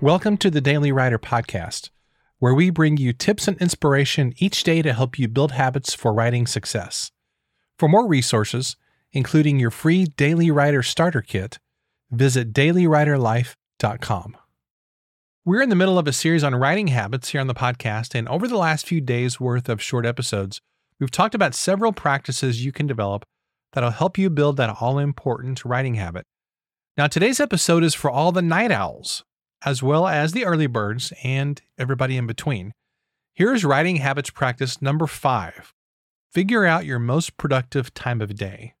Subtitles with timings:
[0.00, 1.90] Welcome to the Daily Writer Podcast,
[2.38, 6.14] where we bring you tips and inspiration each day to help you build habits for
[6.14, 7.10] writing success.
[7.80, 8.76] For more resources,
[9.10, 11.58] including your free Daily Writer Starter Kit,
[12.12, 14.36] visit dailywriterlife.com.
[15.44, 18.28] We're in the middle of a series on writing habits here on the podcast, and
[18.28, 20.60] over the last few days' worth of short episodes,
[21.00, 23.24] we've talked about several practices you can develop
[23.72, 26.24] that'll help you build that all important writing habit.
[26.96, 29.24] Now, today's episode is for all the night owls
[29.64, 32.72] as well as the early birds and everybody in between.
[33.34, 35.72] Here's writing habits practice number five
[36.32, 38.74] figure out your most productive time of day.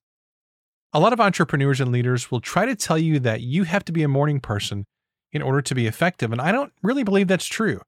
[0.92, 3.92] A lot of entrepreneurs and leaders will try to tell you that you have to
[3.92, 4.84] be a morning person
[5.32, 7.80] in order to be effective, and I don't really believe that's true.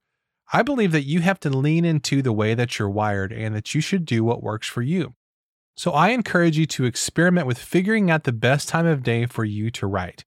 [0.52, 3.74] I believe that you have to lean into the way that you're wired and that
[3.74, 5.14] you should do what works for you.
[5.76, 9.44] So I encourage you to experiment with figuring out the best time of day for
[9.44, 10.24] you to write.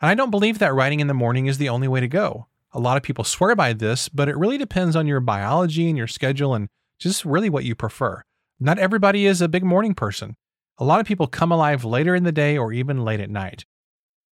[0.00, 2.46] And I don't believe that writing in the morning is the only way to go.
[2.72, 5.98] A lot of people swear by this, but it really depends on your biology and
[5.98, 8.22] your schedule and just really what you prefer.
[8.58, 10.36] Not everybody is a big morning person.
[10.78, 13.64] A lot of people come alive later in the day or even late at night.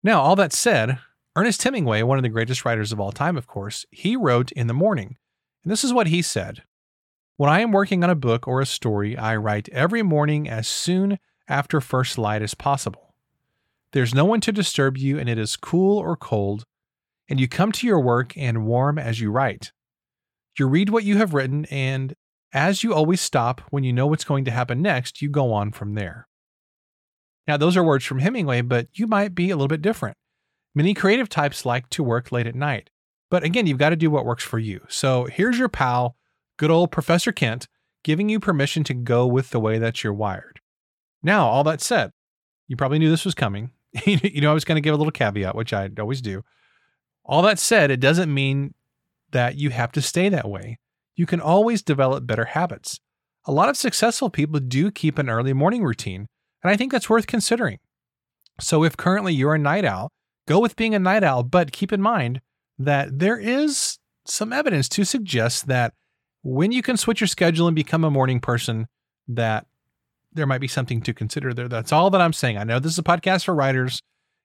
[0.02, 0.98] Now, all that said,
[1.36, 4.66] Ernest Hemingway, one of the greatest writers of all time, of course, he wrote in
[4.66, 5.16] the morning.
[5.62, 6.62] And this is what he said
[7.36, 10.66] When I am working on a book or a story, I write every morning as
[10.66, 13.09] soon after first light as possible.
[13.92, 16.64] There's no one to disturb you, and it is cool or cold,
[17.28, 19.72] and you come to your work and warm as you write.
[20.58, 22.14] You read what you have written, and
[22.52, 25.72] as you always stop when you know what's going to happen next, you go on
[25.72, 26.28] from there.
[27.46, 30.16] Now, those are words from Hemingway, but you might be a little bit different.
[30.74, 32.90] Many creative types like to work late at night.
[33.30, 34.80] But again, you've got to do what works for you.
[34.88, 36.16] So here's your pal,
[36.58, 37.66] good old Professor Kent,
[38.04, 40.60] giving you permission to go with the way that you're wired.
[41.22, 42.12] Now, all that said,
[42.68, 43.70] you probably knew this was coming.
[44.06, 46.42] you know, I was going to give a little caveat, which I always do.
[47.24, 48.74] All that said, it doesn't mean
[49.32, 50.78] that you have to stay that way.
[51.16, 53.00] You can always develop better habits.
[53.46, 56.26] A lot of successful people do keep an early morning routine,
[56.62, 57.78] and I think that's worth considering.
[58.60, 60.10] So, if currently you're a night owl,
[60.46, 62.40] go with being a night owl, but keep in mind
[62.78, 65.94] that there is some evidence to suggest that
[66.42, 68.86] when you can switch your schedule and become a morning person,
[69.28, 69.66] that
[70.32, 71.68] there might be something to consider there.
[71.68, 72.56] That's all that I'm saying.
[72.56, 74.00] I know this is a podcast for writers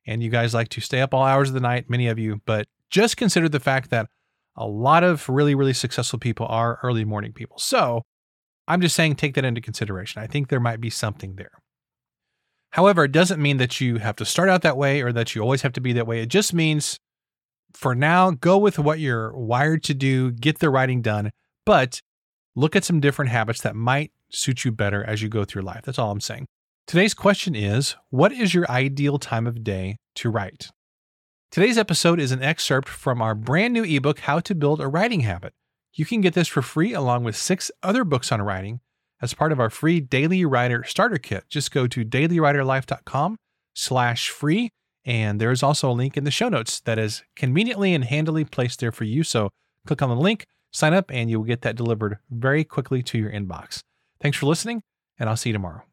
[0.07, 2.41] and you guys like to stay up all hours of the night, many of you,
[2.45, 4.07] but just consider the fact that
[4.55, 7.57] a lot of really, really successful people are early morning people.
[7.57, 8.03] So
[8.67, 10.21] I'm just saying take that into consideration.
[10.21, 11.51] I think there might be something there.
[12.71, 15.41] However, it doesn't mean that you have to start out that way or that you
[15.41, 16.21] always have to be that way.
[16.21, 16.99] It just means
[17.73, 21.31] for now, go with what you're wired to do, get the writing done,
[21.65, 22.01] but
[22.55, 25.81] look at some different habits that might suit you better as you go through life.
[25.83, 26.45] That's all I'm saying.
[26.87, 30.69] Today's question is What is your ideal time of day to write?
[31.51, 35.21] Today's episode is an excerpt from our brand new ebook, How to Build a Writing
[35.21, 35.53] Habit.
[35.93, 38.81] You can get this for free along with six other books on writing
[39.21, 41.45] as part of our free Daily Writer Starter Kit.
[41.49, 43.37] Just go to dailywriterlife.com
[43.73, 44.69] slash free.
[45.05, 48.43] And there is also a link in the show notes that is conveniently and handily
[48.43, 49.23] placed there for you.
[49.23, 49.49] So
[49.87, 53.17] click on the link, sign up, and you will get that delivered very quickly to
[53.17, 53.81] your inbox.
[54.25, 54.81] Thanks for listening,
[55.19, 55.83] and I'll see you tomorrow.